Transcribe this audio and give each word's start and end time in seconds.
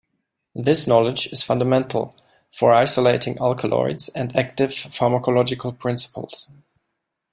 This 0.55 0.87
knowledge 0.87 1.27
is 1.27 1.43
fundamental 1.43 2.15
for 2.51 2.73
isolating 2.73 3.37
alkaloids 3.39 4.09
and 4.09 4.35
active 4.35 4.71
pharmacological 4.71 5.77
principles. 5.77 6.49